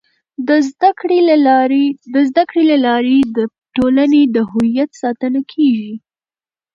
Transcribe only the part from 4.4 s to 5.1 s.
هویت